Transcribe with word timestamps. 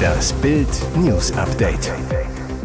Das 0.00 0.32
Bild 0.34 0.68
News 0.96 1.32
Update. 1.36 1.92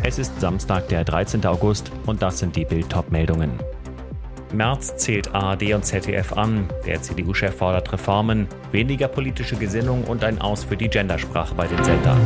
Es 0.03 0.19
ist 0.19 0.39
Samstag, 0.39 0.87
der 0.89 1.03
13. 1.03 1.45
August 1.45 1.91
und 2.05 2.21
das 2.21 2.39
sind 2.39 2.55
die 2.55 2.65
Bild 2.65 2.87
meldungen 3.09 3.51
März 4.53 4.95
zählt 4.97 5.33
ARD 5.35 5.73
und 5.73 5.85
ZDF 5.85 6.33
an. 6.33 6.67
Der 6.85 7.01
CDU-Chef 7.01 7.55
fordert 7.55 7.91
Reformen, 7.91 8.47
weniger 8.71 9.07
politische 9.07 9.55
Gesinnung 9.55 10.03
und 10.05 10.23
ein 10.23 10.39
Aus 10.39 10.63
für 10.63 10.77
die 10.77 10.89
Gendersprache 10.89 11.53
bei 11.55 11.67
den 11.67 11.83
Sendern. 11.83 12.19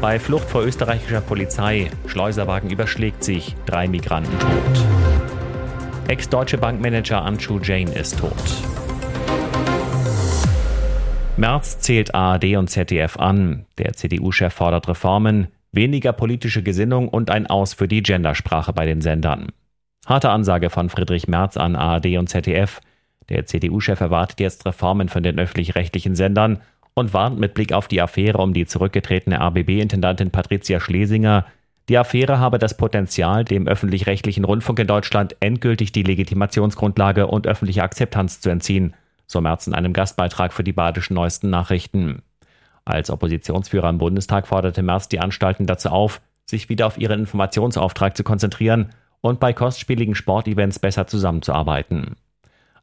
Bei 0.00 0.18
Flucht 0.18 0.48
vor 0.48 0.62
österreichischer 0.62 1.20
Polizei, 1.20 1.90
Schleuserwagen 2.06 2.70
überschlägt 2.70 3.24
sich, 3.24 3.56
drei 3.66 3.88
Migranten 3.88 4.38
tot. 4.38 6.08
Ex-deutsche 6.08 6.58
Bankmanager 6.58 7.22
Anshu 7.22 7.58
Jain 7.60 7.88
ist 7.88 8.18
tot. 8.18 8.32
März 11.38 11.78
zählt 11.78 12.16
ARD 12.16 12.56
und 12.56 12.68
ZDF 12.68 13.16
an. 13.16 13.64
Der 13.78 13.92
CDU-Chef 13.92 14.52
fordert 14.52 14.88
Reformen, 14.88 15.46
weniger 15.70 16.12
politische 16.12 16.64
Gesinnung 16.64 17.08
und 17.08 17.30
ein 17.30 17.46
Aus 17.46 17.74
für 17.74 17.86
die 17.86 18.02
Gendersprache 18.02 18.72
bei 18.72 18.86
den 18.86 19.00
Sendern. 19.00 19.52
Harte 20.04 20.30
Ansage 20.30 20.68
von 20.68 20.88
Friedrich 20.88 21.28
Merz 21.28 21.56
an 21.56 21.76
ARD 21.76 22.16
und 22.18 22.28
ZDF. 22.28 22.80
Der 23.28 23.46
CDU-Chef 23.46 24.00
erwartet 24.00 24.40
jetzt 24.40 24.66
Reformen 24.66 25.08
von 25.08 25.22
den 25.22 25.38
öffentlich-rechtlichen 25.38 26.16
Sendern 26.16 26.60
und 26.94 27.14
warnt 27.14 27.38
mit 27.38 27.54
Blick 27.54 27.72
auf 27.72 27.86
die 27.86 28.02
Affäre 28.02 28.38
um 28.38 28.52
die 28.52 28.66
zurückgetretene 28.66 29.40
RBB-Intendantin 29.40 30.30
Patricia 30.30 30.80
Schlesinger, 30.80 31.46
die 31.88 31.96
Affäre 31.96 32.38
habe 32.38 32.58
das 32.58 32.76
Potenzial, 32.76 33.44
dem 33.44 33.66
öffentlich-rechtlichen 33.66 34.44
Rundfunk 34.44 34.78
in 34.80 34.86
Deutschland 34.86 35.36
endgültig 35.40 35.90
die 35.90 36.02
Legitimationsgrundlage 36.02 37.26
und 37.26 37.46
öffentliche 37.46 37.82
Akzeptanz 37.82 38.40
zu 38.40 38.50
entziehen, 38.50 38.94
so 39.28 39.40
Merz 39.40 39.66
in 39.66 39.74
einem 39.74 39.92
Gastbeitrag 39.92 40.52
für 40.52 40.64
die 40.64 40.72
badischen 40.72 41.14
neuesten 41.14 41.50
Nachrichten. 41.50 42.22
Als 42.84 43.10
Oppositionsführer 43.10 43.90
im 43.90 43.98
Bundestag 43.98 44.48
forderte 44.48 44.82
Merz 44.82 45.08
die 45.08 45.20
Anstalten 45.20 45.66
dazu 45.66 45.90
auf, 45.90 46.20
sich 46.46 46.70
wieder 46.70 46.86
auf 46.86 46.98
ihren 46.98 47.20
Informationsauftrag 47.20 48.16
zu 48.16 48.24
konzentrieren 48.24 48.90
und 49.20 49.38
bei 49.38 49.52
kostspieligen 49.52 50.14
Sportevents 50.14 50.78
besser 50.78 51.06
zusammenzuarbeiten. 51.06 52.16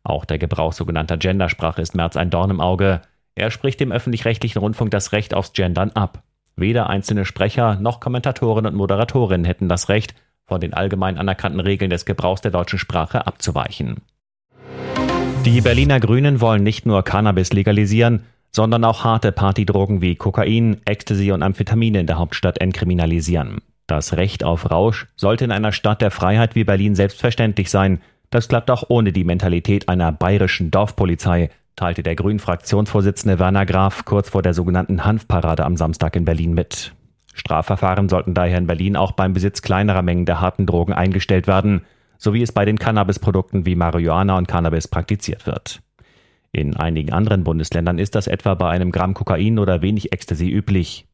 Auch 0.04 0.24
der 0.24 0.38
Gebrauch 0.38 0.74
sogenannter 0.74 1.18
Gendersprache 1.18 1.82
ist 1.82 1.96
Merz 1.96 2.16
ein 2.16 2.30
Dorn 2.30 2.52
im 2.52 2.62
Auge. 2.62 3.02
Er 3.34 3.50
spricht 3.50 3.80
dem 3.80 3.92
öffentlich-rechtlichen 3.92 4.60
Rundfunk 4.60 4.92
das 4.92 5.12
Recht 5.12 5.34
aufs 5.34 5.54
Gendern 5.54 5.92
ab. 5.92 6.22
Weder 6.56 6.88
einzelne 6.88 7.26
Sprecher 7.26 7.76
noch 7.76 8.00
Kommentatoren 8.00 8.68
und 8.68 8.76
Moderatorinnen 8.76 9.46
hätten 9.46 9.68
das 9.68 9.90
Recht, 9.90 10.14
von 10.46 10.62
den 10.62 10.76
allgemein 10.76 11.18
anerkannten 11.18 11.60
Regeln 11.60 11.90
des 11.90 12.06
Gebrauchs 12.06 12.42
der 12.42 12.52
deutschen 12.52 12.78
Sprache 12.78 13.26
abzuweichen. 13.26 14.02
Die 15.46 15.62
Berliner 15.62 16.00
Grünen 16.00 16.42
wollen 16.42 16.64
nicht 16.64 16.88
nur 16.88 17.04
Cannabis 17.04 17.54
legalisieren, 17.54 18.24
sondern 18.52 18.84
auch 18.84 19.04
harte 19.04 19.32
Partydrogen 19.32 20.02
wie 20.02 20.16
Kokain, 20.16 20.82
Ecstasy 20.86 21.32
und 21.32 21.44
Amphetamine 21.44 22.00
in 22.00 22.08
der 22.08 22.18
Hauptstadt 22.18 22.60
entkriminalisieren. 22.60 23.60
Das 23.86 24.18
Recht 24.18 24.44
auf 24.44 24.72
Rausch 24.72 25.06
sollte 25.16 25.46
in 25.46 25.52
einer 25.52 25.72
Stadt 25.72 26.02
der 26.02 26.10
Freiheit 26.10 26.56
wie 26.56 26.64
Berlin 26.64 26.96
selbstverständlich 26.96 27.70
sein. 27.70 28.02
Das 28.32 28.48
klappt 28.48 28.72
auch 28.72 28.86
ohne 28.88 29.12
die 29.12 29.24
Mentalität 29.24 29.88
einer 29.88 30.12
bayerischen 30.12 30.72
Dorfpolizei, 30.72 31.52
teilte 31.76 32.02
der 32.02 32.16
Grünen-Fraktionsvorsitzende 32.16 33.38
Werner 33.38 33.68
Graf 33.68 34.04
kurz 34.04 34.30
vor 34.30 34.42
der 34.42 34.56
sogenannten 34.56 35.06
Hanfparade 35.06 35.64
am 35.64 35.78
Samstag 35.78 36.16
in 36.16 36.26
Berlin 36.26 36.56
mit. 36.56 36.94
Strafverfahren 37.36 38.10
sollten 38.10 38.34
daher 38.34 38.58
in 38.58 38.66
Berlin 38.66 38.96
auch 38.96 39.12
beim 39.12 39.34
Besitz 39.34 39.62
kleinerer 39.62 40.02
Mengen 40.02 40.26
der 40.26 40.42
harten 40.42 40.66
Drogen 40.66 40.94
eingestellt 40.94 41.46
werden, 41.46 41.82
so 42.18 42.34
wie 42.34 42.42
es 42.42 42.52
bei 42.52 42.66
den 42.66 42.80
Cannabisprodukten 42.80 43.66
wie 43.66 43.76
Marihuana 43.76 44.38
und 44.38 44.48
Cannabis 44.48 44.88
praktiziert 44.88 45.46
wird. 45.46 45.82
In 46.52 46.76
einigen 46.76 47.12
anderen 47.12 47.44
Bundesländern 47.44 48.00
ist 48.00 48.16
das 48.16 48.28
etwa 48.28 48.54
bei 48.54 48.70
einem 48.70 48.92
Gramm 48.92 49.14
Kokain 49.14 49.60
oder 49.60 49.82
wenig 49.82 50.14
Ecstasy 50.14 50.50
üblich. 50.50 51.06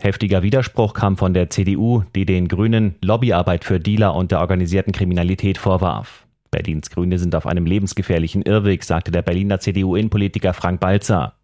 Heftiger 0.00 0.42
Widerspruch 0.42 0.94
kam 0.94 1.16
von 1.16 1.34
der 1.34 1.50
CDU, 1.50 2.04
die 2.16 2.24
den 2.24 2.48
Grünen 2.48 2.96
Lobbyarbeit 3.02 3.64
für 3.64 3.78
Dealer 3.78 4.14
und 4.14 4.32
der 4.32 4.40
organisierten 4.40 4.92
Kriminalität 4.92 5.58
vorwarf. 5.58 6.26
Berlins 6.50 6.90
Grüne 6.90 7.18
sind 7.18 7.34
auf 7.34 7.46
einem 7.46 7.66
lebensgefährlichen 7.66 8.42
Irrweg, 8.42 8.84
sagte 8.84 9.10
der 9.10 9.22
Berliner 9.22 9.60
CDU-Innenpolitiker 9.60 10.54
Frank 10.54 10.80
Balzer. 10.80 11.34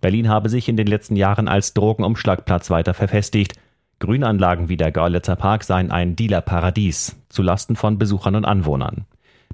Berlin 0.00 0.28
habe 0.28 0.48
sich 0.48 0.68
in 0.68 0.76
den 0.76 0.86
letzten 0.86 1.16
Jahren 1.16 1.48
als 1.48 1.74
Drogenumschlagplatz 1.74 2.70
weiter 2.70 2.94
verfestigt. 2.94 3.54
Grünanlagen 4.00 4.70
wie 4.70 4.78
der 4.78 4.92
Görlitzer 4.92 5.36
Park 5.36 5.62
seien 5.62 5.90
ein 5.90 6.16
Dealerparadies, 6.16 7.16
zulasten 7.28 7.76
von 7.76 7.98
Besuchern 7.98 8.34
und 8.34 8.46
Anwohnern. 8.46 9.04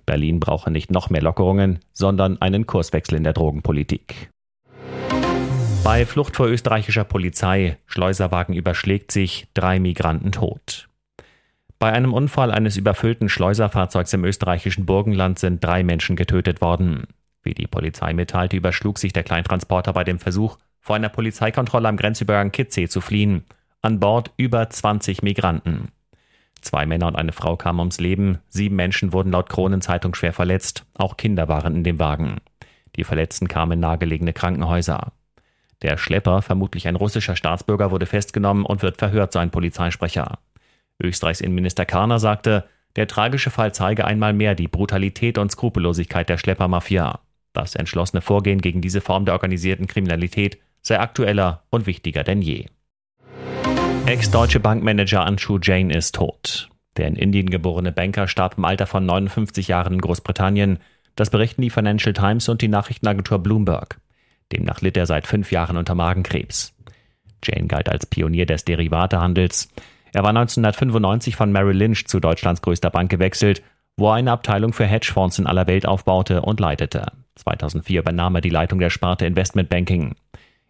Berlin 0.07 0.39
brauche 0.39 0.71
nicht 0.71 0.93
noch 0.93 1.11
mehr 1.11 1.21
Lockerungen, 1.21 1.81
sondern 1.93 2.41
einen 2.41 2.65
Kurswechsel 2.65 3.17
in 3.17 3.25
der 3.25 3.33
Drogenpolitik. 3.33 4.31
Bei 5.83 6.07
Flucht 6.07 6.37
vor 6.37 6.47
österreichischer 6.47 7.03
Polizei, 7.03 7.79
Schleuserwagen 7.87 8.55
überschlägt 8.55 9.11
sich, 9.11 9.49
drei 9.53 9.81
Migranten 9.81 10.31
tot. 10.31 10.89
Bei 11.81 11.93
einem 11.93 12.15
Unfall 12.15 12.53
eines 12.53 12.77
überfüllten 12.77 13.29
Schleuserfahrzeugs 13.29 14.13
im 14.13 14.25
österreichischen 14.25 14.87
Burgenland 14.87 15.41
sind 15.41 15.63
drei 15.63 15.83
Menschen 15.83 16.15
getötet 16.15 16.61
worden. 16.61 17.09
Wie 17.43 17.55
die 17.55 17.67
Polizei 17.67 18.15
mitteilte, 18.15 18.57
überschlug 18.57 18.99
sich 18.99 19.13
der 19.13 19.25
Kleintransporter 19.25 19.93
bei 19.93 20.05
dem 20.05 20.21
Versuch, 20.21 20.57
vor 20.81 20.95
einer 20.95 21.09
Polizeikontrolle 21.09 21.89
am 21.89 21.97
Grenzübergang 21.97 22.53
Kitzee 22.53 22.89
zu 22.89 23.01
fliehen. 23.01 23.45
An 23.83 24.01
Bord 24.01 24.33
über 24.37 24.69
20 24.69 25.23
Migranten. 25.23 25.93
Zwei 26.61 26.87
Männer 26.87 27.07
und 27.07 27.17
eine 27.17 27.33
Frau 27.33 27.57
kamen 27.57 27.79
ums 27.79 28.01
Leben, 28.01 28.39
sieben 28.49 28.77
Menschen 28.77 29.13
wurden 29.13 29.33
laut 29.33 29.49
Kronenzeitung 29.49 30.15
schwer 30.15 30.33
verletzt, 30.33 30.85
auch 30.95 31.17
Kinder 31.17 31.49
waren 31.49 31.77
in 31.77 31.85
dem 31.85 31.99
Wagen. 31.99 32.39
Die 32.97 33.05
Verletzten 33.05 33.47
kamen 33.47 33.73
in 33.73 33.81
nahegelegene 33.81 34.33
Krankenhäuser. 34.33 35.13
Der 35.83 35.99
Schlepper, 35.99 36.43
vermutlich 36.43 36.89
ein 36.89 36.97
russischer 36.97 37.37
Staatsbürger, 37.37 37.91
wurde 37.91 38.07
festgenommen 38.07 38.65
und 38.65 38.83
wird 38.83 38.97
verhört, 38.97 39.33
sein 39.33 39.51
Polizeisprecher. 39.51 40.39
Österreichs 41.01 41.43
Innenminister 41.43 41.85
Karner 41.85 42.19
sagte, 42.19 42.65
der 42.97 43.07
tragische 43.07 43.51
Fall 43.51 43.75
zeige 43.75 44.07
einmal 44.07 44.33
mehr 44.33 44.55
die 44.55 44.69
Brutalität 44.69 45.37
und 45.37 45.53
Skrupellosigkeit 45.53 46.29
der 46.31 46.39
Schleppermafia. 46.39 47.21
Das 47.53 47.75
entschlossene 47.75 48.23
Vorgehen 48.23 48.61
gegen 48.61 48.81
diese 48.81 49.03
Form 49.03 49.27
der 49.27 49.35
organisierten 49.35 49.87
Kriminalität 49.87 50.59
sei 50.81 50.99
aktueller 50.99 51.63
und 51.71 51.87
wichtiger 51.87 52.25
denn 52.25 52.41
je. 52.41 52.67
Ex-deutsche 54.07 54.61
Bankmanager 54.61 55.25
Anshu 55.25 55.59
Jain 55.61 55.91
ist 55.91 56.15
tot. 56.15 56.71
Der 56.97 57.09
in 57.09 57.17
Indien 57.17 57.51
geborene 57.51 57.91
Banker 57.91 58.29
starb 58.29 58.57
im 58.57 58.65
Alter 58.65 58.87
von 58.87 59.05
59 59.05 59.67
Jahren 59.67 59.95
in 59.95 60.01
Großbritannien. 60.01 60.79
Das 61.17 61.31
berichten 61.31 61.63
die 61.63 61.71
Financial 61.71 62.13
Times 62.13 62.49
und 62.49 62.63
die 62.63 62.69
Nachrichtenagentur 62.69 63.41
Bloomberg. 63.41 63.99
Demnach 64.53 64.81
litt 64.81 64.97
er 64.97 65.07
seit 65.07 65.27
fünf 65.27 65.51
Jahren 65.51 65.77
unter 65.77 65.97
Magenkrebs. 65.97 66.73
Jane 67.45 67.67
galt 67.67 67.89
als 67.89 68.07
Pionier 68.07 68.47
des 68.47 68.65
Derivatehandels. 68.65 69.71
Er 70.13 70.23
war 70.23 70.31
1995 70.31 71.35
von 71.35 71.51
Merrill 71.51 71.77
Lynch 71.77 72.07
zu 72.07 72.21
Deutschlands 72.21 72.63
größter 72.63 72.91
Bank 72.91 73.11
gewechselt, 73.11 73.61
wo 73.97 74.11
er 74.11 74.15
eine 74.15 74.31
Abteilung 74.31 74.73
für 74.73 74.87
Hedgefonds 74.87 75.41
in 75.41 75.49
aller 75.49 75.67
Welt 75.67 75.85
aufbaute 75.85 76.43
und 76.43 76.61
leitete. 76.61 77.07
2004 77.35 78.01
übernahm 78.01 78.37
er 78.37 78.41
die 78.41 78.51
Leitung 78.51 78.79
der 78.79 78.91
Sparte 78.91 79.27
Investmentbanking. 79.27 80.15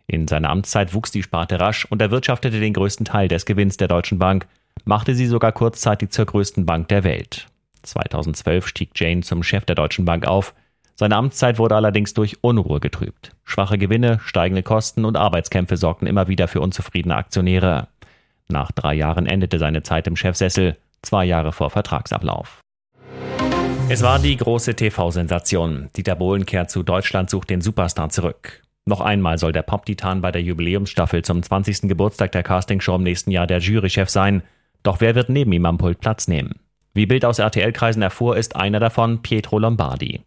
In 0.06 0.28
seiner 0.28 0.50
Amtszeit 0.50 0.94
wuchs 0.94 1.10
die 1.10 1.22
Sparte 1.22 1.58
rasch 1.58 1.84
und 1.86 2.00
erwirtschaftete 2.00 2.60
den 2.60 2.72
größten 2.72 3.04
Teil 3.04 3.28
des 3.28 3.44
Gewinns 3.44 3.76
der 3.76 3.88
Deutschen 3.88 4.18
Bank, 4.18 4.46
machte 4.84 5.14
sie 5.14 5.26
sogar 5.26 5.52
kurzzeitig 5.52 6.10
zur 6.10 6.26
größten 6.26 6.64
Bank 6.64 6.88
der 6.88 7.04
Welt. 7.04 7.48
2012 7.82 8.66
stieg 8.66 8.90
Jane 8.94 9.22
zum 9.22 9.42
Chef 9.42 9.64
der 9.64 9.74
Deutschen 9.74 10.04
Bank 10.04 10.26
auf. 10.26 10.54
Seine 10.94 11.16
Amtszeit 11.16 11.58
wurde 11.58 11.76
allerdings 11.76 12.14
durch 12.14 12.42
Unruhe 12.42 12.80
getrübt. 12.80 13.32
Schwache 13.44 13.78
Gewinne, 13.78 14.20
steigende 14.24 14.62
Kosten 14.62 15.04
und 15.04 15.16
Arbeitskämpfe 15.16 15.76
sorgten 15.76 16.06
immer 16.06 16.28
wieder 16.28 16.48
für 16.48 16.60
unzufriedene 16.60 17.16
Aktionäre. 17.16 17.88
Nach 18.48 18.72
drei 18.72 18.94
Jahren 18.94 19.26
endete 19.26 19.58
seine 19.58 19.82
Zeit 19.82 20.06
im 20.06 20.16
Chefsessel, 20.16 20.76
zwei 21.02 21.24
Jahre 21.24 21.52
vor 21.52 21.70
Vertragsablauf. 21.70 22.60
Es 23.88 24.02
war 24.02 24.18
die 24.18 24.36
große 24.36 24.74
TV-Sensation. 24.74 25.90
Dieter 25.96 26.16
Bohlen 26.16 26.46
kehrt 26.46 26.70
zu 26.70 26.82
Deutschland 26.82 27.30
sucht 27.30 27.50
den 27.50 27.60
Superstar 27.60 28.08
zurück. 28.08 28.62
Noch 28.88 29.00
einmal 29.00 29.36
soll 29.36 29.50
der 29.50 29.62
Pop-Titan 29.62 30.20
bei 30.20 30.30
der 30.30 30.42
Jubiläumsstaffel 30.42 31.22
zum 31.22 31.42
20. 31.42 31.88
Geburtstag 31.88 32.30
der 32.30 32.44
Castingshow 32.44 32.94
im 32.94 33.02
nächsten 33.02 33.32
Jahr 33.32 33.48
der 33.48 33.58
Jurychef 33.58 34.08
sein. 34.08 34.42
Doch 34.84 35.00
wer 35.00 35.16
wird 35.16 35.28
neben 35.28 35.52
ihm 35.52 35.66
am 35.66 35.76
Pult 35.76 35.98
Platz 35.98 36.28
nehmen? 36.28 36.60
Wie 36.94 37.06
Bild 37.06 37.24
aus 37.24 37.40
RTL-Kreisen 37.40 38.00
erfuhr, 38.00 38.36
ist 38.36 38.54
einer 38.54 38.78
davon 38.78 39.22
Pietro 39.22 39.58
Lombardi. 39.58 40.20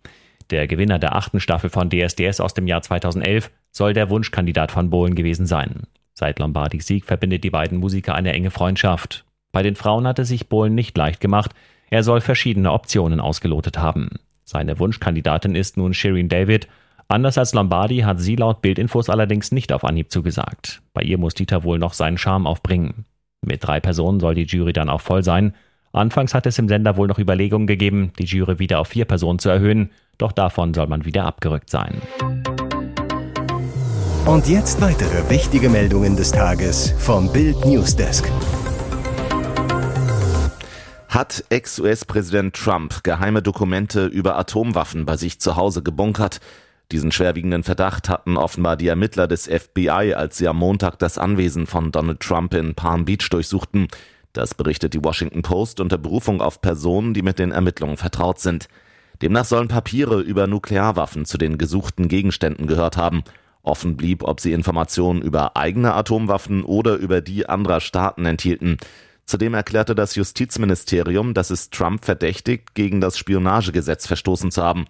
Der 0.50 0.68
Gewinner 0.68 1.00
der 1.00 1.16
achten 1.16 1.40
Staffel 1.40 1.70
von 1.70 1.90
DSDS 1.90 2.42
aus 2.42 2.54
dem 2.54 2.68
Jahr 2.68 2.82
2011 2.82 3.50
soll 3.72 3.94
der 3.94 4.10
Wunschkandidat 4.10 4.72
von 4.72 4.90
Bohlen 4.90 5.16
gewesen 5.16 5.46
sein. 5.46 5.84
Seit 6.14 6.40
Lombardis 6.40 6.86
Sieg 6.86 7.06
verbindet 7.06 7.46
die 7.46 7.50
beiden 7.52 7.78
Musiker 7.78 8.14
eine 8.14 8.34
enge 8.34 8.52
Freundschaft. 8.52 9.24
Bei 9.54 9.64
den 9.64 9.78
Frauen 9.78 10.06
hatte 10.06 10.26
sich 10.26 10.50
Bohlen 10.50 10.76
nicht 10.76 10.98
leicht 10.98 11.22
gemacht. 11.22 11.52
Er 11.90 12.04
soll 12.04 12.20
verschiedene 12.20 12.74
Optionen 12.74 13.22
ausgelotet 13.22 13.78
haben. 13.78 14.10
Seine 14.44 14.80
Wunschkandidatin 14.80 15.56
ist 15.56 15.78
nun 15.78 15.94
Shirin 15.94 16.28
David. 16.28 16.68
Anders 17.12 17.40
als 17.40 17.56
Lombardi 17.56 18.02
hat 18.02 18.22
sie 18.22 18.36
laut 18.36 18.62
Bildinfos 18.62 19.10
allerdings 19.10 19.52
nicht 19.52 19.74
auf 19.74 19.84
Anhieb 19.84 20.12
zugesagt. 20.12 20.84
Bei 20.94 21.02
ihr 21.02 21.18
muss 21.18 21.34
Dieter 21.34 21.64
wohl 21.64 21.80
noch 21.80 21.94
seinen 21.94 22.20
Charme 22.20 22.46
aufbringen. 22.46 23.06
Mit 23.42 23.66
drei 23.66 23.80
Personen 23.80 24.20
soll 24.20 24.36
die 24.36 24.44
Jury 24.44 24.74
dann 24.74 24.92
auch 24.92 25.02
voll 25.02 25.24
sein. 25.24 25.56
Anfangs 25.92 26.36
hat 26.36 26.46
es 26.46 26.60
im 26.60 26.68
Sender 26.68 26.98
wohl 26.98 27.08
noch 27.08 27.18
Überlegungen 27.18 27.66
gegeben, 27.66 28.14
die 28.20 28.26
Jury 28.26 28.60
wieder 28.60 28.80
auf 28.80 28.90
vier 28.90 29.06
Personen 29.06 29.40
zu 29.40 29.50
erhöhen, 29.50 29.90
doch 30.20 30.32
davon 30.32 30.76
soll 30.76 30.86
man 30.86 31.04
wieder 31.04 31.26
abgerückt 31.26 31.72
sein. 31.72 32.00
Und 34.28 34.48
jetzt 34.48 34.80
weitere 34.80 35.28
wichtige 35.32 35.70
Meldungen 35.70 36.16
des 36.16 36.32
Tages 36.32 36.94
vom 37.00 37.34
Bild 37.34 37.66
Newsdesk. 37.66 38.32
Hat 41.08 41.44
Ex-US-Präsident 41.50 42.56
Trump 42.56 43.04
geheime 43.04 43.42
Dokumente 43.42 44.06
über 44.06 44.38
Atomwaffen 44.38 45.08
bei 45.08 45.18
sich 45.18 45.40
zu 45.40 45.56
Hause 45.56 45.82
gebunkert? 45.82 46.40
Diesen 46.92 47.12
schwerwiegenden 47.12 47.64
Verdacht 47.64 48.10
hatten 48.10 48.36
offenbar 48.36 48.76
die 48.76 48.88
Ermittler 48.88 49.28
des 49.28 49.48
FBI, 49.48 50.16
als 50.16 50.38
sie 50.38 50.48
am 50.48 50.58
Montag 50.58 50.98
das 50.98 51.20
Anwesen 51.20 51.68
von 51.68 51.92
Donald 51.92 52.20
Trump 52.20 52.54
in 52.56 52.74
Palm 52.74 53.06
Beach 53.06 53.30
durchsuchten. 53.30 53.88
Das 54.34 54.56
berichtet 54.56 54.96
die 54.96 55.04
Washington 55.04 55.44
Post 55.44 55.80
unter 55.82 56.00
Berufung 56.00 56.42
auf 56.42 56.62
Personen, 56.62 57.14
die 57.14 57.22
mit 57.22 57.38
den 57.38 57.52
Ermittlungen 57.52 57.98
vertraut 57.98 58.40
sind. 58.40 58.70
Demnach 59.22 59.46
sollen 59.46 59.68
Papiere 59.68 60.22
über 60.22 60.48
Nuklearwaffen 60.48 61.26
zu 61.26 61.38
den 61.38 61.60
gesuchten 61.60 62.08
Gegenständen 62.08 62.66
gehört 62.66 62.98
haben. 62.98 63.24
Offen 63.62 63.96
blieb, 63.96 64.24
ob 64.24 64.40
sie 64.40 64.54
Informationen 64.54 65.22
über 65.22 65.58
eigene 65.58 65.94
Atomwaffen 65.94 66.64
oder 66.64 66.96
über 66.96 67.22
die 67.22 67.48
anderer 67.48 67.82
Staaten 67.82 68.26
enthielten. 68.26 68.78
Zudem 69.26 69.54
erklärte 69.54 69.94
das 69.94 70.16
Justizministerium, 70.16 71.36
dass 71.36 71.52
es 71.52 71.70
Trump 71.70 72.04
verdächtigt, 72.04 72.74
gegen 72.74 73.00
das 73.00 73.16
Spionagegesetz 73.18 74.08
verstoßen 74.08 74.50
zu 74.50 74.64
haben. 74.64 74.86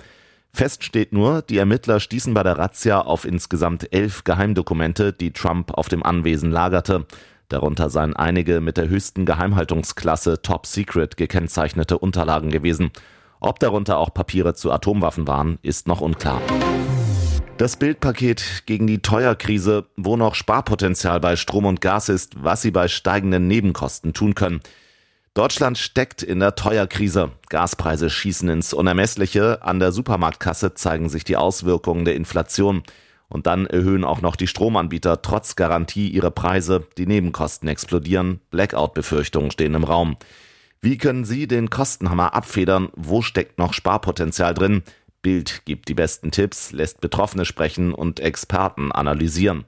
Fest 0.52 0.84
steht 0.84 1.14
nur, 1.14 1.42
die 1.42 1.58
Ermittler 1.58 2.00
stießen 2.00 2.34
bei 2.34 2.44
der 2.44 2.58
Razzia 2.58 3.02
auf 3.02 3.26
insgesamt 3.26 3.94
elf 3.94 4.24
Geheimdokumente, 4.24 5.14
die 5.14 5.32
Trump 5.32 5.72
auf 5.72 5.90
dem 5.90 6.04
Anwesen 6.04 6.52
lagerte. 6.52 7.06
Darunter 7.50 7.90
seien 7.90 8.16
einige 8.16 8.62
mit 8.62 8.78
der 8.78 8.90
höchsten 8.90 9.26
Geheimhaltungsklasse 9.26 10.42
Top 10.42 10.66
Secret 10.66 11.18
gekennzeichnete 11.18 11.98
Unterlagen 11.98 12.50
gewesen. 12.50 12.92
Ob 13.40 13.60
darunter 13.60 13.98
auch 13.98 14.14
Papiere 14.14 14.54
zu 14.54 14.72
Atomwaffen 14.72 15.28
waren, 15.28 15.60
ist 15.62 15.88
noch 15.88 16.02
unklar. 16.02 16.42
Das 17.58 17.76
Bildpaket 17.76 18.64
gegen 18.66 18.88
die 18.88 19.02
Teuerkrise, 19.02 19.86
wo 19.98 20.16
noch 20.16 20.36
Sparpotenzial 20.36 21.20
bei 21.20 21.36
Strom 21.36 21.66
und 21.66 21.82
Gas 21.82 22.10
ist, 22.10 22.44
was 22.44 22.62
sie 22.62 22.72
bei 22.72 22.88
steigenden 22.88 23.48
Nebenkosten 23.48 24.14
tun 24.14 24.36
können. 24.36 24.62
Deutschland 25.40 25.78
steckt 25.78 26.22
in 26.22 26.42
der 26.42 26.56
Teuerkrise. 26.56 27.32
Gaspreise 27.48 28.10
schießen 28.10 28.50
ins 28.50 28.74
Unermessliche. 28.74 29.64
An 29.64 29.80
der 29.80 29.94
Supermarktkasse 29.94 30.74
zeigen 30.74 31.08
sich 31.08 31.24
die 31.24 31.38
Auswirkungen 31.38 32.04
der 32.04 32.16
Inflation. 32.16 32.84
Und 33.30 33.48
dann 33.48 33.66
erhöhen 33.66 34.04
auch 34.04 34.20
noch 34.20 34.36
die 34.36 34.48
Stromanbieter 34.48 35.22
trotz 35.22 35.56
Garantie 35.56 36.10
ihre 36.10 36.30
Preise. 36.30 36.86
Die 36.98 37.08
Nebenkosten 37.08 37.70
explodieren. 37.70 38.42
Blackout-Befürchtungen 38.52 39.50
stehen 39.50 39.76
im 39.76 39.86
Raum. 39.86 40.18
Wie 40.82 40.98
können 40.98 41.24
Sie 41.24 41.48
den 41.48 41.70
Kostenhammer 41.70 42.34
abfedern? 42.34 42.90
Wo 42.98 43.22
steckt 43.22 43.60
noch 43.60 43.72
Sparpotenzial 43.72 44.54
drin? 44.54 44.84
Bild 45.22 45.62
gibt 45.64 45.88
die 45.88 45.94
besten 45.94 46.32
Tipps, 46.32 46.74
lässt 46.74 47.00
Betroffene 47.00 47.46
sprechen 47.46 47.94
und 47.94 48.20
Experten 48.20 48.92
analysieren. 48.92 49.64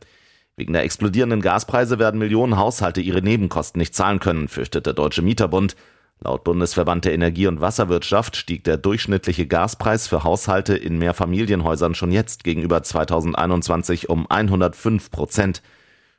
Wegen 0.58 0.74
der 0.74 0.84
explodierenden 0.84 1.42
Gaspreise 1.42 1.98
werden 1.98 2.20
Millionen 2.20 2.58
Haushalte 2.58 3.02
ihre 3.02 3.22
Nebenkosten 3.22 3.80
nicht 3.80 3.96
zahlen 3.96 4.20
können, 4.20 4.48
fürchtet 4.48 4.86
der 4.86 4.94
Deutsche 4.94 5.22
Mieterbund. 5.22 5.76
Laut 6.24 6.44
Bundesverband 6.44 7.06
der 7.06 7.14
Energie- 7.14 7.48
und 7.48 7.62
Wasserwirtschaft 7.62 8.36
stieg 8.36 8.64
der 8.64 8.78
durchschnittliche 8.78 9.48
Gaspreis 9.48 10.08
für 10.08 10.24
Haushalte 10.24 10.76
in 10.76 11.00
Mehrfamilienhäusern 11.00 11.96
schon 11.96 12.12
jetzt 12.12 12.44
gegenüber 12.44 12.84
2021 12.84 14.10
um 14.10 14.30
105 14.30 15.10
Prozent. 15.10 15.64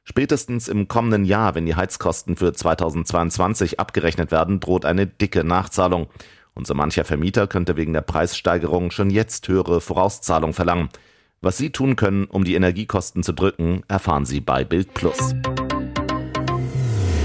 Spätestens 0.02 0.66
im 0.66 0.88
kommenden 0.88 1.24
Jahr, 1.24 1.54
wenn 1.54 1.66
die 1.66 1.76
Heizkosten 1.76 2.34
für 2.34 2.52
2022 2.52 3.78
abgerechnet 3.78 4.32
werden, 4.32 4.58
droht 4.58 4.84
eine 4.84 5.06
dicke 5.06 5.44
Nachzahlung. 5.44 6.08
Und 6.54 6.66
so 6.66 6.74
mancher 6.74 7.04
Vermieter 7.04 7.46
könnte 7.46 7.76
wegen 7.76 7.92
der 7.92 8.00
Preissteigerung 8.00 8.90
schon 8.90 9.10
jetzt 9.10 9.46
höhere 9.46 9.80
Vorauszahlung 9.80 10.52
verlangen. 10.52 10.88
Was 11.44 11.56
Sie 11.56 11.70
tun 11.70 11.96
können, 11.96 12.26
um 12.26 12.44
die 12.44 12.54
Energiekosten 12.54 13.24
zu 13.24 13.32
drücken, 13.32 13.82
erfahren 13.88 14.24
Sie 14.24 14.40
bei 14.40 14.62
Bild 14.62 14.94
Plus. 14.94 15.34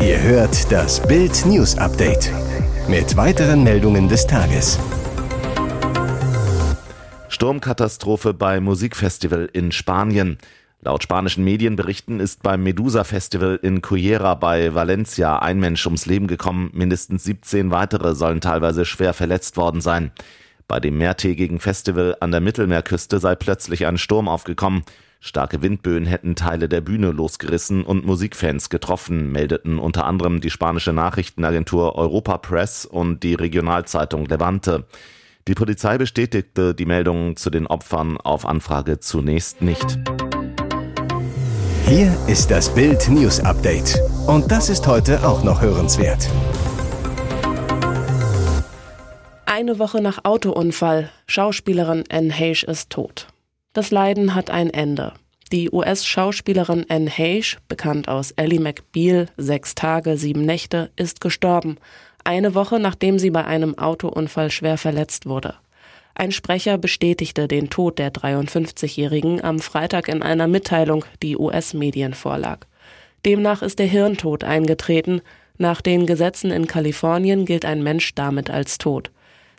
Ihr 0.02 0.20
hört 0.24 0.72
das 0.72 1.08
Bild 1.08 1.46
News 1.46 1.78
Update 1.78 2.32
mit 2.88 3.16
weiteren 3.16 3.64
Meldungen 3.64 4.10
des 4.10 4.26
Tages. 4.26 4.80
Sturmkatastrophe 7.30 8.34
bei 8.34 8.60
Musikfestival 8.60 9.52
in 9.54 9.72
Spanien. 9.72 10.40
Laut 10.82 11.04
spanischen 11.04 11.44
Medienberichten 11.44 12.20
ist 12.20 12.42
beim 12.42 12.64
Medusa 12.64 13.04
Festival 13.04 13.60
in 13.62 13.84
Cullera 13.84 14.34
bei 14.34 14.74
Valencia 14.74 15.38
ein 15.38 15.60
Mensch 15.60 15.86
ums 15.86 16.08
Leben 16.08 16.26
gekommen, 16.26 16.72
mindestens 16.74 17.24
17 17.24 17.70
weitere 17.70 18.16
sollen 18.16 18.42
teilweise 18.42 18.84
schwer 18.84 19.14
verletzt 19.14 19.58
worden 19.58 19.80
sein. 19.80 20.12
Bei 20.68 20.82
dem 20.82 20.98
mehrtägigen 20.98 21.60
Festival 21.60 22.18
an 22.20 22.32
der 22.32 22.42
Mittelmeerküste 22.42 23.20
sei 23.20 23.36
plötzlich 23.36 23.86
ein 23.86 23.98
Sturm 23.98 24.28
aufgekommen. 24.28 24.84
Starke 25.22 25.62
Windböen 25.62 26.06
hätten 26.06 26.36
Teile 26.36 26.68
der 26.68 26.82
Bühne 26.82 27.12
losgerissen 27.12 27.84
und 27.84 28.06
Musikfans 28.06 28.70
getroffen, 28.70 29.32
meldeten 29.32 29.80
unter 29.80 30.06
anderem 30.06 30.42
die 30.42 30.50
spanische 30.50 30.92
Nachrichtenagentur 30.92 31.96
Europa 31.96 32.38
Press 32.38 32.86
und 32.86 33.24
die 33.24 33.34
Regionalzeitung 33.34 34.26
Levante. 34.26 34.86
Die 35.48 35.56
Polizei 35.56 35.98
bestätigte 35.98 36.76
die 36.76 36.86
Meldungen 36.86 37.38
zu 37.38 37.50
den 37.50 37.66
Opfern 37.66 38.18
auf 38.18 38.46
Anfrage 38.46 39.00
zunächst 39.00 39.62
nicht. 39.62 39.98
Hier 41.86 42.14
ist 42.28 42.52
das 42.52 42.74
Bild 42.74 43.08
News 43.08 43.40
Update. 43.40 43.98
Und 44.28 44.52
das 44.52 44.68
ist 44.68 44.86
heute 44.86 45.26
auch 45.26 45.46
noch 45.46 45.62
hörenswert. 45.62 46.30
Eine 49.58 49.80
Woche 49.80 50.04
nach 50.04 50.24
Autounfall. 50.24 51.10
Schauspielerin 51.26 52.04
Anne 52.12 52.32
Heche 52.32 52.68
ist 52.68 52.92
tot. 52.92 53.26
Das 53.74 53.90
Leiden 53.90 54.36
hat 54.36 54.52
ein 54.52 54.70
Ende. 54.70 55.14
Die 55.52 55.72
US-Schauspielerin 55.72 56.86
Anne 56.90 57.10
Heche, 57.10 57.58
bekannt 57.68 58.08
aus 58.08 58.30
Ellie 58.34 58.60
McBeal, 58.60 59.26
Sechs 59.36 59.74
Tage, 59.74 60.16
Sieben 60.18 60.44
Nächte, 60.44 60.92
ist 60.96 61.22
gestorben. 61.22 61.80
Eine 62.24 62.54
Woche 62.54 62.80
nachdem 62.80 63.18
sie 63.18 63.32
bei 63.32 63.46
einem 63.46 63.76
Autounfall 63.80 64.52
schwer 64.52 64.78
verletzt 64.78 65.26
wurde. 65.26 65.56
Ein 66.14 66.32
Sprecher 66.32 66.78
bestätigte 66.78 67.48
den 67.48 67.72
Tod 67.72 67.98
der 67.98 68.14
53-Jährigen 68.14 69.44
am 69.44 69.58
Freitag 69.58 70.08
in 70.08 70.22
einer 70.22 70.46
Mitteilung, 70.46 71.04
die 71.24 71.36
US-Medien 71.36 72.14
vorlag. 72.14 72.60
Demnach 73.26 73.64
ist 73.64 73.80
der 73.80 73.88
Hirntod 73.88 74.44
eingetreten. 74.44 75.22
Nach 75.58 75.82
den 75.82 76.06
Gesetzen 76.06 76.52
in 76.52 76.68
Kalifornien 76.68 77.46
gilt 77.46 77.66
ein 77.66 77.82
Mensch 77.82 78.14
damit 78.14 78.52
als 78.52 78.78
tot. 78.78 79.10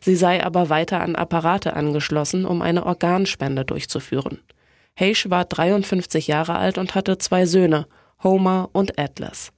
Sie 0.00 0.16
sei 0.16 0.44
aber 0.44 0.68
weiter 0.68 1.00
an 1.00 1.16
Apparate 1.16 1.74
angeschlossen, 1.74 2.44
um 2.44 2.62
eine 2.62 2.86
Organspende 2.86 3.64
durchzuführen. 3.64 4.40
Heish 4.98 5.30
war 5.30 5.44
53 5.44 6.26
Jahre 6.26 6.56
alt 6.56 6.78
und 6.78 6.94
hatte 6.94 7.18
zwei 7.18 7.46
Söhne, 7.46 7.86
Homer 8.22 8.69
und 8.72 8.98
Atlas. 8.98 9.52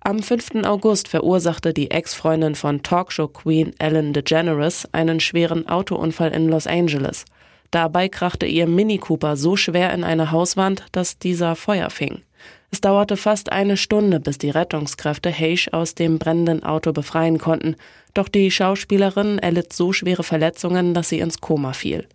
Am 0.00 0.22
5. 0.22 0.64
August 0.64 1.08
verursachte 1.08 1.74
die 1.74 1.90
Ex-Freundin 1.90 2.54
von 2.54 2.82
Talkshow-Queen 2.82 3.74
Ellen 3.78 4.12
DeGeneres 4.12 4.88
einen 4.92 5.18
schweren 5.18 5.68
Autounfall 5.68 6.30
in 6.30 6.48
Los 6.48 6.68
Angeles. 6.68 7.24
Dabei 7.72 8.08
krachte 8.08 8.46
ihr 8.46 8.68
Mini 8.68 8.98
Cooper 8.98 9.36
so 9.36 9.56
schwer 9.56 9.92
in 9.92 10.04
eine 10.04 10.30
Hauswand, 10.30 10.86
dass 10.92 11.18
dieser 11.18 11.56
Feuer 11.56 11.90
fing. 11.90 12.22
Es 12.70 12.80
dauerte 12.80 13.16
fast 13.16 13.50
eine 13.52 13.76
Stunde, 13.76 14.20
bis 14.20 14.38
die 14.38 14.50
Rettungskräfte 14.50 15.32
Heish 15.32 15.68
aus 15.72 15.94
dem 15.94 16.18
brennenden 16.18 16.62
Auto 16.62 16.92
befreien 16.92 17.38
konnten, 17.38 17.76
doch 18.14 18.28
die 18.28 18.50
Schauspielerin 18.50 19.38
erlitt 19.38 19.72
so 19.72 19.92
schwere 19.92 20.22
Verletzungen, 20.22 20.94
dass 20.94 21.08
sie 21.08 21.20
ins 21.20 21.40
Koma 21.40 21.72
fiel. 21.72 22.06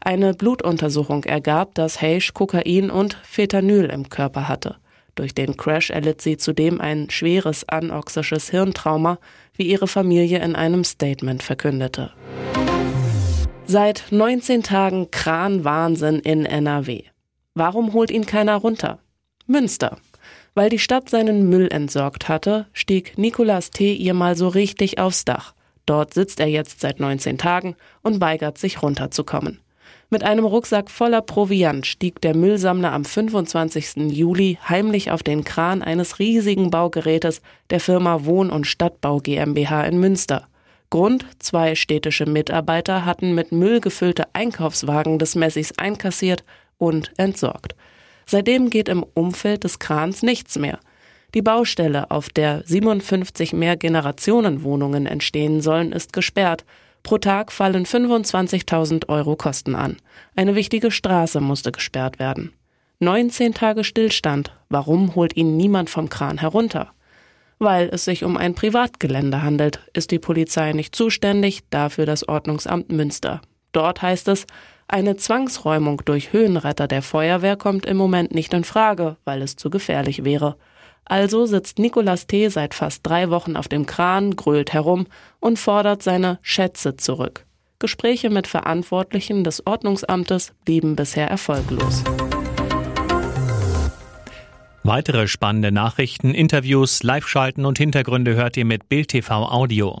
Eine 0.00 0.34
Blutuntersuchung 0.34 1.24
ergab, 1.24 1.74
dass 1.74 2.02
Heish 2.02 2.34
Kokain 2.34 2.90
und 2.90 3.14
Fentanyl 3.22 3.86
im 3.86 4.08
Körper 4.10 4.48
hatte. 4.48 4.76
Durch 5.14 5.34
den 5.34 5.56
Crash 5.56 5.90
erlitt 5.90 6.20
sie 6.20 6.36
zudem 6.36 6.80
ein 6.80 7.08
schweres 7.08 7.68
anoxisches 7.68 8.50
Hirntrauma, 8.50 9.18
wie 9.56 9.64
ihre 9.64 9.86
Familie 9.86 10.42
in 10.42 10.56
einem 10.56 10.84
Statement 10.84 11.42
verkündete. 11.42 12.12
Seit 13.66 14.04
19 14.10 14.62
Tagen 14.62 15.10
Kranwahnsinn 15.10 16.18
in 16.18 16.44
NRW. 16.44 17.04
Warum 17.54 17.92
holt 17.92 18.10
ihn 18.10 18.26
keiner 18.26 18.56
runter? 18.56 18.98
Münster. 19.46 19.98
Weil 20.54 20.70
die 20.70 20.78
Stadt 20.78 21.10
seinen 21.10 21.48
Müll 21.48 21.68
entsorgt 21.70 22.28
hatte, 22.28 22.66
stieg 22.72 23.18
Nicolas 23.18 23.70
T. 23.70 23.92
ihr 23.92 24.14
mal 24.14 24.36
so 24.36 24.48
richtig 24.48 24.98
aufs 24.98 25.24
Dach. 25.24 25.54
Dort 25.86 26.14
sitzt 26.14 26.40
er 26.40 26.46
jetzt 26.46 26.80
seit 26.80 27.00
19 27.00 27.38
Tagen 27.38 27.76
und 28.02 28.20
weigert 28.20 28.58
sich 28.58 28.82
runterzukommen. 28.82 29.60
Mit 30.10 30.22
einem 30.22 30.44
Rucksack 30.44 30.90
voller 30.90 31.22
Proviant 31.22 31.86
stieg 31.86 32.20
der 32.20 32.36
Müllsammler 32.36 32.92
am 32.92 33.04
25. 33.04 34.12
Juli 34.12 34.58
heimlich 34.68 35.10
auf 35.10 35.22
den 35.22 35.44
Kran 35.44 35.82
eines 35.82 36.18
riesigen 36.18 36.70
Baugerätes 36.70 37.42
der 37.70 37.80
Firma 37.80 38.24
Wohn- 38.24 38.50
und 38.50 38.66
Stadtbau 38.66 39.18
GmbH 39.18 39.84
in 39.84 39.98
Münster. 39.98 40.46
Grund, 40.90 41.26
zwei 41.40 41.74
städtische 41.74 42.26
Mitarbeiter 42.26 43.04
hatten 43.04 43.34
mit 43.34 43.50
Müll 43.50 43.80
gefüllte 43.80 44.24
Einkaufswagen 44.34 45.18
des 45.18 45.34
Messis 45.34 45.72
einkassiert 45.76 46.44
und 46.78 47.12
entsorgt. 47.16 47.74
Seitdem 48.26 48.70
geht 48.70 48.88
im 48.88 49.02
Umfeld 49.14 49.64
des 49.64 49.78
Krans 49.78 50.22
nichts 50.22 50.58
mehr. 50.58 50.78
Die 51.34 51.42
Baustelle, 51.42 52.10
auf 52.10 52.28
der 52.28 52.62
57 52.64 53.52
Mehrgenerationenwohnungen 53.52 55.06
entstehen 55.06 55.60
sollen, 55.60 55.92
ist 55.92 56.12
gesperrt. 56.12 56.64
Pro 57.02 57.18
Tag 57.18 57.52
fallen 57.52 57.84
25.000 57.84 59.08
Euro 59.08 59.36
Kosten 59.36 59.74
an. 59.74 59.96
Eine 60.36 60.54
wichtige 60.54 60.90
Straße 60.90 61.40
musste 61.40 61.72
gesperrt 61.72 62.18
werden. 62.18 62.52
19 63.00 63.52
Tage 63.52 63.84
Stillstand. 63.84 64.52
Warum 64.68 65.14
holt 65.14 65.36
ihn 65.36 65.56
niemand 65.56 65.90
vom 65.90 66.08
Kran 66.08 66.38
herunter? 66.38 66.92
Weil 67.58 67.88
es 67.92 68.04
sich 68.04 68.24
um 68.24 68.36
ein 68.36 68.54
Privatgelände 68.54 69.42
handelt, 69.42 69.80
ist 69.92 70.10
die 70.12 70.18
Polizei 70.18 70.72
nicht 70.72 70.94
zuständig, 70.94 71.62
dafür 71.70 72.06
das 72.06 72.28
Ordnungsamt 72.28 72.90
Münster. 72.90 73.42
Dort 73.72 74.02
heißt 74.02 74.28
es, 74.28 74.46
eine 74.88 75.16
Zwangsräumung 75.16 76.02
durch 76.04 76.32
Höhenretter 76.32 76.86
der 76.86 77.02
Feuerwehr 77.02 77.56
kommt 77.56 77.86
im 77.86 77.96
Moment 77.96 78.34
nicht 78.34 78.52
in 78.52 78.64
Frage, 78.64 79.16
weil 79.24 79.42
es 79.42 79.56
zu 79.56 79.70
gefährlich 79.70 80.24
wäre. 80.24 80.56
Also 81.04 81.46
sitzt 81.46 81.78
Nicolas 81.78 82.26
T. 82.26 82.48
seit 82.48 82.74
fast 82.74 83.06
drei 83.06 83.30
Wochen 83.30 83.56
auf 83.56 83.68
dem 83.68 83.86
Kran, 83.86 84.36
grölt 84.36 84.72
herum 84.72 85.06
und 85.40 85.58
fordert 85.58 86.02
seine 86.02 86.38
Schätze 86.42 86.96
zurück. 86.96 87.44
Gespräche 87.78 88.30
mit 88.30 88.46
Verantwortlichen 88.46 89.44
des 89.44 89.66
Ordnungsamtes 89.66 90.52
blieben 90.64 90.96
bisher 90.96 91.28
erfolglos. 91.28 92.02
Weitere 94.82 95.28
spannende 95.28 95.72
Nachrichten, 95.72 96.34
Interviews, 96.34 97.02
Live-Schalten 97.02 97.64
und 97.64 97.78
Hintergründe 97.78 98.34
hört 98.34 98.56
ihr 98.56 98.66
mit 98.66 98.88
Bild 98.88 99.08
TV 99.08 99.50
Audio. 99.50 100.00